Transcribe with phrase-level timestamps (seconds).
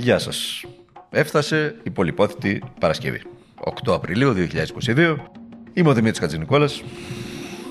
[0.00, 0.64] Γεια σας.
[1.10, 3.22] Έφτασε η πολυπόθητη Παρασκευή.
[3.84, 5.16] 8 Απριλίου 2022.
[5.72, 6.82] Είμαι ο Δημήτρης Χατζηνικόλας.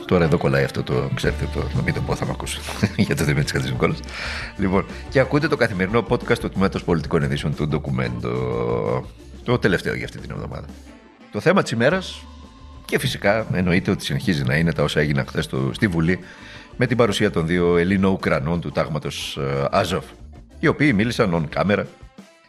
[0.05, 2.59] Τώρα εδώ κολλάει αυτό το, ξέρετε, το, να μην το πω, θα με ακούσω
[3.07, 3.99] για το Δημήτρης Χατζηνικόλας.
[4.57, 8.31] Λοιπόν, και ακούτε το καθημερινό podcast του Τμήματος Πολιτικών Ειδήσεων του Ντοκουμέντο.
[9.43, 10.65] Το τελευταίο για αυτή την εβδομάδα.
[11.31, 12.25] Το θέμα της ημέρας
[12.85, 16.19] και φυσικά εννοείται ότι συνεχίζει να είναι τα όσα έγιναν χθες στη Βουλή
[16.77, 19.39] με την παρουσία των δύο Ελλήνο-Ουκρανών του τάγματος
[19.71, 20.05] Αζόφ,
[20.59, 21.83] οι οποίοι μίλησαν on camera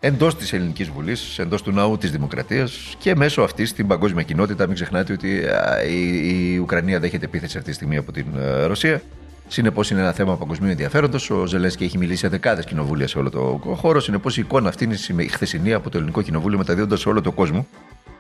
[0.01, 4.67] εντός της Ελληνικής Βουλής, εντός του ναού της Δημοκρατίας και μέσω αυτής στην παγκόσμια κοινότητα.
[4.67, 5.43] Μην ξεχνάτε ότι
[5.89, 8.27] η, Ουκρανία δέχεται επίθεση αυτή τη στιγμή από την
[8.67, 9.03] Ρωσία.
[9.49, 11.31] Συνεπώς είναι ένα θέμα παγκοσμίου ενδιαφέροντος.
[11.31, 14.01] Ο Ζελένσκι έχει μιλήσει σε δεκάδες κοινοβούλια σε όλο το χώρο.
[14.01, 17.35] Συνεπώς η εικόνα αυτή είναι η χθεσινή από το Ελληνικό Κοινοβούλιο μεταδίδοντας σε όλο τον
[17.35, 17.67] κόσμο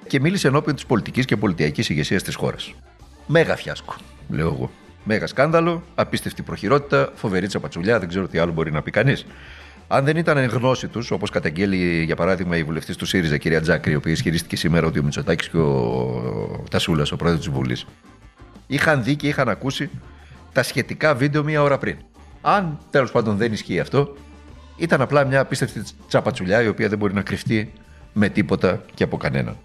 [0.06, 2.74] και μίλησε ενώπιον της πολιτικής και πολιτιακής ηγεσίας της χώρας.
[3.26, 3.94] Μέγα φιάσκο,
[4.28, 4.70] λέω εγώ.
[5.04, 9.26] Μέγα σκάνδαλο, απίστευτη προχειρότητα, φοβερή τσαπατσουλιά, δεν ξέρω τι άλλο μπορεί να πει κανείς.
[9.90, 13.60] Αν δεν ήταν εν γνώση τους, όπως καταγγέλει για παράδειγμα η βουλευτής του ΣΥΡΙΖΑ, κυρία
[13.60, 17.86] Τζάκρη, η οποία ισχυρίστηκε σήμερα ότι ο Μητσοτάκης και ο Τασούλας, ο πρόεδρος της Βουλής,
[18.66, 19.90] είχαν δει και είχαν ακούσει
[20.52, 21.96] τα σχετικά βίντεο μία ώρα πριν.
[22.40, 24.16] Αν τέλος πάντων δεν ισχύει αυτό,
[24.76, 27.72] ήταν απλά μια απίστευτη τσαπατσουλιά η οποία δεν μπορεί να κρυφτεί
[28.12, 29.56] με τίποτα και από κανέναν.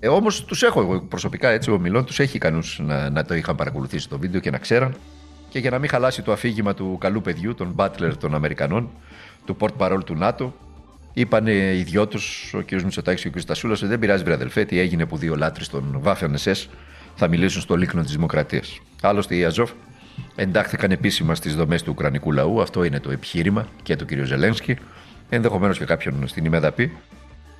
[0.00, 3.34] Ε, Όμως τους έχω εγώ προσωπικά έτσι, ο Μιλών τους έχει ικανούς να, να το
[3.34, 4.94] είχαν παρακολουθήσει το βίντεο και να ξέραν.
[5.48, 8.90] Και για να μην χαλάσει το αφήγημα του καλού παιδιού, των Butler των Αμερικανών,
[9.44, 10.54] του port parole του ΝΑΤΟ,
[11.12, 12.18] είπαν οι δυο του,
[12.52, 12.72] ο κ.
[12.72, 13.44] Μητσοτάκης και ο κ.
[13.44, 16.66] Τασούλα, ότι δεν πειράζει, βρε αδελφέ, τι έγινε που δύο λάτρε των Waffen SS
[17.14, 18.80] θα μιλήσουν στο λίκνο της Δημοκρατίας.
[19.02, 19.70] Άλλωστε, οι Αζόφ
[20.34, 24.10] εντάχθηκαν επίσημα στις δομές του Ουκρανικού λαού, αυτό είναι το επιχείρημα και του κ.
[24.24, 24.76] Ζελένσκι,
[25.28, 26.92] ενδεχομένως και κάποιον στην ημέδα πει.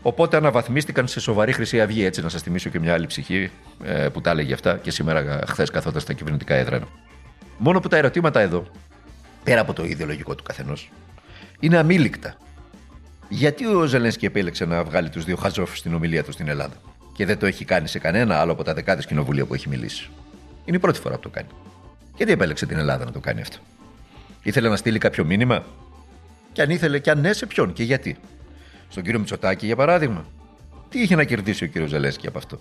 [0.02, 2.04] Οπότε αναβαθμίστηκαν σε σοβαρή Χρυσή Αυγή.
[2.04, 3.50] Έτσι, να σας θυμίσω και μια άλλη ψυχή
[3.84, 6.86] ε, που τα έλεγε αυτά και σήμερα, χθες, καθόταν στα κυβερνητικά έδρανα.
[7.58, 8.66] Μόνο που τα ερωτήματα εδώ,
[9.44, 10.90] πέρα από το ιδεολογικό του καθενός,
[11.60, 12.34] είναι αμήλικτα.
[13.28, 16.74] Γιατί ο Ζελένσκι επέλεξε να βγάλει τους δύο Χαζόφ στην ομιλία του στην Ελλάδα;
[17.12, 20.10] Και δεν το έχει κάνει σε κανένα άλλο από τα δεκάδες κοινοβουλία που έχει μιλήσει;
[20.64, 21.48] Είναι η πρώτη φορά που το κάνει.
[22.16, 23.58] Γιατί επέλεξε την Ελλάδα να το κάνει αυτό.
[24.42, 25.64] Ήθελε να στείλει κάποιο μήνυμα;
[26.52, 28.16] Και αν ήθελε, και αν ναι, σε ποιον και γιατί;
[28.88, 30.24] Στον κύριο Μητσοτάκη για παράδειγμα.
[30.88, 32.60] Τι είχε να κερδίσει ο κύριος Ζελέσκι από αυτό;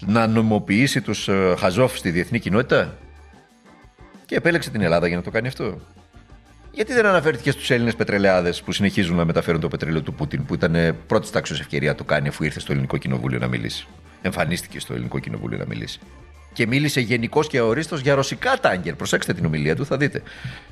[0.00, 2.98] Να νομοποιήσει τους ε, Χαζόφ στη διεθνή κοινότητα;
[4.26, 5.80] Και επέλεξε την Ελλάδα για να το κάνει αυτό.
[6.74, 10.54] Γιατί δεν αναφέρθηκε στους Έλληνες πετρελαιάδες που συνεχίζουν να μεταφέρουν το πετρέλαιο του Πούτιν, που
[10.54, 13.86] ήταν πρώτης τάξης ευκαιρία να το κάνει αφού ήρθε στο Ελληνικό Κοινοβούλιο να μιλήσει.
[14.22, 15.98] Εμφανίστηκε στο Ελληνικό Κοινοβούλιο να μιλήσει
[16.54, 18.94] και μίλησε γενικώ και ορίστο για ρωσικά τάγκερ.
[18.94, 20.22] Προσέξτε την ομιλία του, θα δείτε.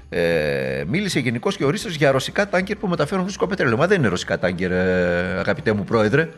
[0.09, 3.77] Ε, μίλησε γενικώ και ορίστο για ρωσικά τάγκερ που μεταφέρουν φυσικό πετρέλαιο.
[3.77, 6.29] Μα δεν είναι ρωσικά τάγκερ, ε, αγαπητέ μου πρόεδρε.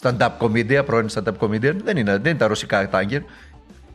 [0.00, 1.76] Stand-up comedian, πρώην stand-up comedian.
[1.84, 3.20] Δεν είναι, δεν είναι τα ρωσικά τάγκερ.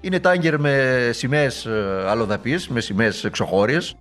[0.01, 1.67] Είναι τάγκερ με σημαίες
[2.07, 3.95] αλλοδαπή, με σημαίες εξωχώριες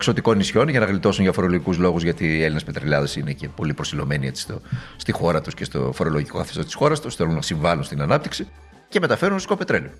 [0.00, 3.74] εξωτικών νησιών για να γλιτώσουν για φορολογικούς λόγους, γιατί οι Έλληνες πετρελαιάδε είναι και πολύ
[3.74, 4.60] προσιλωμένοι έτσι στο,
[4.96, 7.14] στη χώρα τους και στο φορολογικό καθεστώς της χώρας τους.
[7.14, 8.48] Θέλουν να συμβάλλουν στην ανάπτυξη
[8.88, 9.90] και μεταφέρουν ρωσικό πετρέλαιο.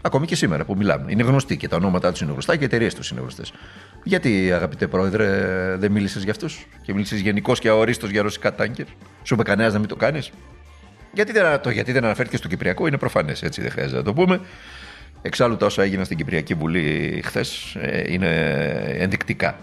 [0.00, 1.12] Ακόμη και σήμερα που μιλάμε.
[1.12, 3.52] Είναι γνωστοί και τα ονόματά τους είναι γνωστά και οι εταιρείες τους είναι γνωστές.
[4.04, 5.26] Γιατί, αγαπητέ πρόεδρε,
[5.78, 8.86] δεν μίλησες για αυτούς και μίλησες γενικώς και αορίστως για ρωσικά τάγκερ.
[9.22, 10.30] Σου είπε κανένας να μην το κάνεις.
[11.12, 14.12] Γιατί δεν, το, γιατί δεν αναφέρθηκε στο Κυπριακό είναι προφανές, έτσι δεν χρειάζεται να το
[14.12, 14.40] πούμε.
[15.22, 18.28] Εξάλλου τα όσα έγιναν στην Κυπριακή Βουλή χθες ε, είναι
[18.98, 19.58] ενδεικτικά.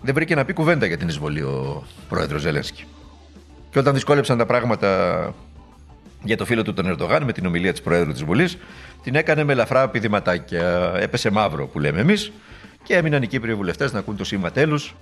[0.00, 2.84] Δεν βρήκε να πει κουβέντα για την εισβολή ο πρόεδρος Ζελένσκι.
[3.70, 5.34] Και όταν δυσκόλεψαν τα πράγματα
[6.22, 8.58] για το φίλο του τον Ερντογάν με την ομιλία της Προέδρου της Βουλής.
[9.02, 10.92] Την έκανε με ελαφρά πηδηματάκια.
[10.96, 12.32] Έπεσε μαύρο που λέμε εμείς
[12.82, 14.94] και έμειναν οι Κύπριοι βουλευτές να ακούν το σήμα τέλους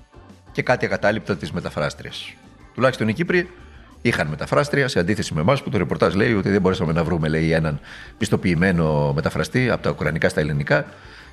[0.53, 2.34] και κάτι ακατάληπτα της μεταφράστριας.
[2.75, 3.49] Τουλάχιστον οι Κύπριοι
[4.09, 7.28] είχαν μεταφράστρια σε αντίθεση με εμάς που το ρεπορτάζ λέει ότι δεν μπορέσαμε να βρούμε
[7.28, 7.81] λέει, έναν
[8.19, 10.87] πιστοποιημένο μεταφραστή από τα Ουκρανικά στα ελληνικά.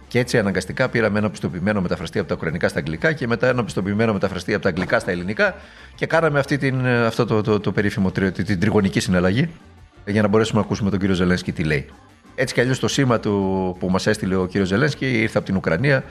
[0.08, 3.64] Και έτσι αναγκαστικά πήραμε ένα πιστοποιημένο μεταφραστή από τα Ουκρανικά στα Αγγλικά και μετά ένα
[3.64, 5.56] πιστοποιημένο μεταφραστή από τα Αγγλικά στα Ελληνικά
[5.96, 9.50] και κάναμε αυτή την, αυτό το, το, το περίφημο την τριγωνική συναλλαγή
[10.06, 11.90] για να μπορέσουμε να ακούσουμε τον κύριο Ζελένσκι τι λέει.
[12.36, 15.56] Έτσι κι αλλιώς το σήμα του που μας έστειλε ο κύριος Ζελένσκι ήρθε από την
[15.56, 16.04] Ουκρανία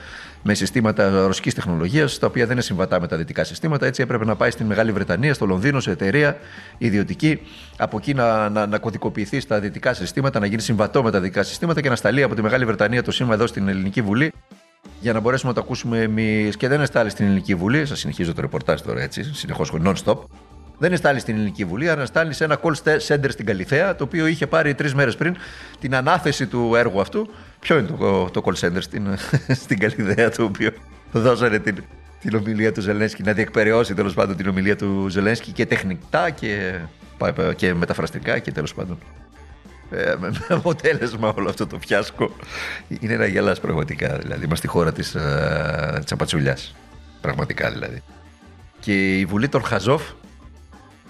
[0.43, 3.87] με συστήματα ρωσικής τεχνολογίας, τα οποία δεν είναι συμβατά με τα δυτικά συστήματα.
[3.87, 6.37] Έτσι έπρεπε να πάει στην Μεγάλη Βρετανία, στο Λονδίνο, σε εταιρεία
[6.79, 7.41] ιδιωτική,
[7.77, 11.43] από εκεί να, να, να κωδικοποιηθεί στα δυτικά συστήματα, να γίνει συμβατό με τα δυτικά
[11.43, 14.33] συστήματα και να σταλεί από τη Μεγάλη Βρετανία το σήμα εδώ στην Ελληνική Βουλή
[15.01, 16.57] για να μπορέσουμε να το ακούσουμε εμείς.
[16.57, 17.87] Και δεν εστάλει στην Ελληνική Βουλή.
[17.87, 20.17] Σας συνεχίζω το ρεπορτάζ τώρα έτσι, συνεχώς non-stop
[20.81, 22.73] δεν στάλει στην Ελληνική Βουλή, αλλά στάλει σε ένα call
[23.07, 25.37] center στην Καλιθέα, το οποίο είχε πάρει τρεις μέρες πριν
[25.81, 27.31] την ανάθεση του έργου αυτού.
[27.61, 29.17] Ποιο είναι το, το call center στην,
[29.63, 30.71] στην Καλιθέα, το οποίο
[31.13, 31.85] δώσανε την,
[32.21, 36.79] την ομιλία του Ζελένσκι, να διεκπαιρεώσει τέλος πάντων την ομιλία του Ζελένσκι και τεχνικά και,
[37.57, 38.99] και μεταφραστικά και τέλος πάντων.
[39.91, 42.37] Ε, με αποτέλεσμα όλο αυτό το φιάσκο
[43.01, 44.19] είναι ένα γελάς πραγματικά.
[44.19, 46.75] Δηλαδή, είμαστε στη χώρα της, ε, της απατσουλιάς.
[47.21, 48.03] Πραγματικά δηλαδή.
[48.81, 50.03] και η Βουλή των Χαζόφ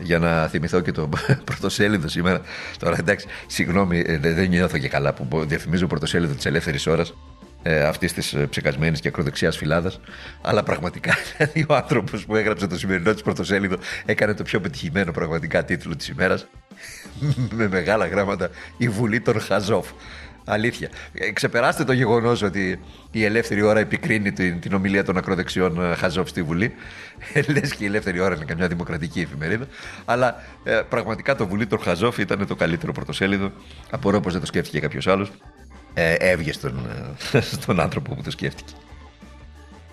[0.00, 1.08] για να θυμηθώ και το
[1.44, 2.41] πρωτοσέλιδο σήμερα.
[2.79, 7.14] Τώρα εντάξει, συγγνώμη, ε, δεν νιώθω και καλά που διαφημίζω πρωτοσέλιδο της ελεύθερης ώρας
[7.62, 10.00] ε, αυτής της ε, ψεκασμένης και ακροδεξιάς φυλάδας.
[10.41, 15.12] Αλλά πραγματικά δηλαδή, ο άνθρωπος που έγραψε το σημερινό της πρωτοσέλιδο έκανε το πιο πετυχημένο
[15.12, 16.47] πραγματικά τίτλο της ημέρας.
[17.56, 19.87] με μεγάλα γράμματα Η Βουλή των Χαζόφ.
[20.44, 20.88] Αλήθεια.
[21.12, 25.94] Ε, ξεπεράστε το γεγονός ότι η ελεύθερη ώρα επικρίνει την, την ομιλία των ακροδεξιών ε,
[25.94, 26.75] Χαζόφ στη Βουλή.
[27.32, 29.66] Ε, Λες και η ελεύθερη ώρα είναι καμιά δημοκρατική εφημερίδα.
[30.04, 33.52] Αλλά ε, πραγματικά το Βουλή των Χαζόφ ήταν το καλύτερο πρωτοσέλιδο.
[33.90, 35.32] Απορώ πως δεν το σκέφτηκε κάποιος άλλος.
[35.94, 36.87] Ε, έβγε στον,
[37.60, 38.72] στον άνθρωπο που το σκέφτηκε.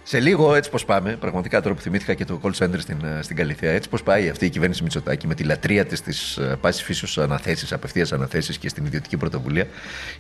[0.10, 3.22] Σε λίγο, έτσι πώ πάμε, πραγματικά τώρα που θυμήθηκα και το call center στην, ε,
[3.22, 6.58] στην Καλυθέα, έτσι πώ πάει αυτή η κυβέρνηση Μητσοτάκη με τη λατρεία της της ε,
[6.62, 9.68] πάσης φύσεως αναθέσεις, απευθείας αναθέσεις και στην ιδιωτική πρωτοβουλία,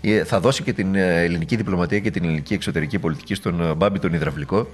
[0.01, 4.13] ε, θα δώσει και την ελληνική διπλωματία και την ελληνική εξωτερική πολιτική στον Μπάμπη τον
[4.13, 4.68] Ιδραυλικό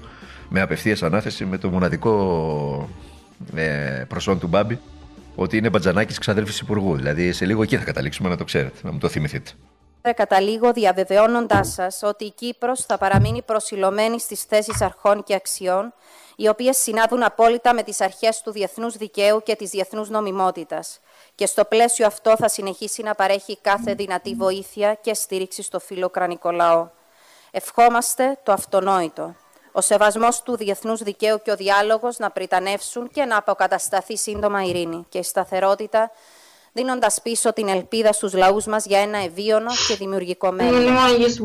[0.48, 2.88] με απευθείας ανάθεση με το μοναδικό
[3.54, 4.78] ε, προσόν του Μπάμπη
[5.34, 6.96] ότι είναι μπατζανάκης ξαδέρφης υπουργού.
[6.96, 9.50] Δηλαδή σε λίγο εκεί θα καταλήξουμε να το ξέρετε, να μου το θυμηθείτε.
[10.12, 15.94] Καταλήγω διαβεβαιώνοντάς σας ότι η Κύπρος θα παραμείνει προσιλωμένη στις θέσεις αρχών και αξιών,
[16.36, 21.00] οι οποίες συνάδουν απόλυτα με τις αρχές του διεθνούς δικαίου και της διεθνούς νομιμότητας.
[21.34, 26.50] Και στο πλαίσιο αυτό θα συνεχίσει να παρέχει κάθε δυνατή βοήθεια και στήριξη στο φιλοκρανικό
[26.50, 26.88] λαό.
[27.50, 29.34] Ευχόμαστε το αυτονόητο.
[29.72, 35.06] Ο σεβασμός του διεθνούς δικαίου και ο διάλογος να πριτανεύσουν και να αποκατασταθεί σύντομα ειρήνη
[35.08, 36.10] και η σταθερότητα
[36.74, 40.96] δίνοντας πίσω την ελπίδα στους λαούς μας για ένα ευίωνο και δημιουργικό μέλλον.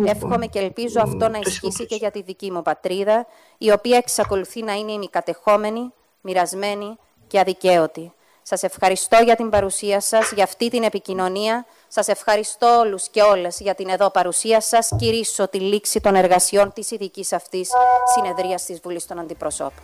[0.05, 3.25] Εύχομαι και ελπίζω αυτό να ισχύσει και για τη δική μου πατρίδα,
[3.57, 6.97] η οποία εξακολουθεί να είναι ημικατεχόμενη, μοιρασμένη
[7.27, 8.11] και αδικαίωτη.
[8.41, 11.65] Σας ευχαριστώ για την παρουσία σας, για αυτή την επικοινωνία.
[11.87, 14.89] Σας ευχαριστώ όλους και όλες για την εδώ παρουσία σας.
[14.99, 17.69] Κυρίσω τη λήξη των εργασιών της ειδικής αυτής
[18.15, 19.83] συνεδρίας της Βουλής των Αντιπροσώπων.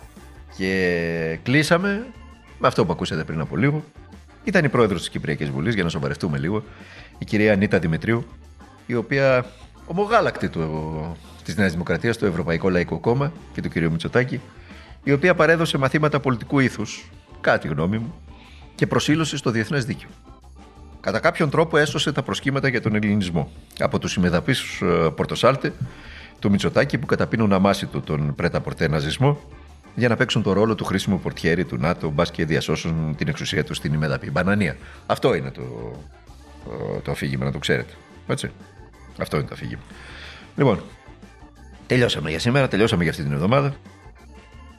[0.56, 2.06] Και κλείσαμε
[2.58, 3.84] με αυτό που ακούσατε πριν από λίγο.
[4.46, 6.64] Ήταν η πρόεδρος της Κυπριακής Βουλής, για να σοβαρευτούμε λίγο,
[7.18, 8.26] η κυρία Ανίτα Δημητρίου,
[8.86, 9.46] η οποία
[9.86, 10.50] ομογάλακτη
[11.44, 14.40] της Νέας Δημοκρατίας, το Ευρωπαϊκό Λαϊκό Κόμμα και του κυρίου Μητσοτάκη,
[15.04, 17.10] η οποία παρέδωσε μαθήματα πολιτικού ήθους,
[17.40, 18.14] κάτι γνώμη μου,
[18.74, 20.08] και προσήλωση στο διεθνές δίκαιο.
[21.00, 23.50] Κατά κάποιον τρόπο έσωσε τα προσκύματα για τον ελληνισμό.
[23.78, 25.72] Από τους ημεδαπεί ε, Πορτοσάλτε,
[26.38, 29.40] του Μητσοτάκη που καταπίνουν αμάσιτο τον πρέτα πορτέ ναζισμό
[29.96, 33.64] για να παίξουν το ρόλο του χρήσιμου πορτιέρη του ΝΑΤΟ, μπας και διασώσουν την εξουσία
[33.64, 34.76] τους στην ημεδαπή μπανανία.
[35.06, 35.62] Αυτό είναι το,
[37.02, 37.92] το αφήγημα, να το ξέρετε.
[38.26, 38.50] Έτσι.
[39.18, 39.82] Αυτό είναι το αφήγημα.
[40.56, 40.82] Λοιπόν,
[41.86, 43.74] τελειώσαμε για σήμερα, τελειώσαμε για αυτή την εβδομάδα.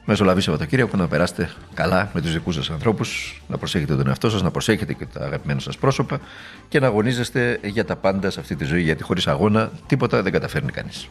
[0.04, 4.42] Μεσολαβή Σαββατοκύριακο να περάσετε καλά με τους δικούς σας ανθρώπους, να προσέχετε τον εαυτό σας,
[4.42, 6.20] να προσέχετε και τα αγαπημένα σας πρόσωπα
[6.68, 8.82] και να αγωνίζεστε για τα πάντα σε αυτή τη ζωή.
[8.82, 11.08] Γιατί χωρίς αγώνα τίποτα δεν καταφέρνει κανείς.